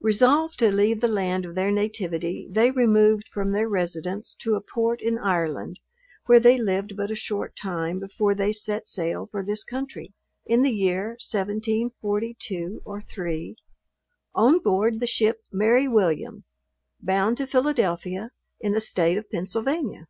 [0.00, 4.62] Resolved to leave the land of their nativity they removed from their residence to a
[4.62, 5.78] port in Ireland,
[6.24, 10.14] where they lived but a short time before they set sail for this country,
[10.46, 13.56] in the year 1742 or 3
[14.34, 16.44] on board the ship Mary William,
[17.02, 18.30] bound to Philadelphia,
[18.60, 20.06] in the state of Pennsylvania.